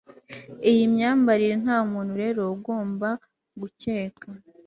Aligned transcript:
iyi 0.69 0.83
myambarire, 0.93 1.55
ntamuntu 1.63 2.13
rero 2.23 2.41
ugomba 2.55 3.09
gukeka 3.59 4.27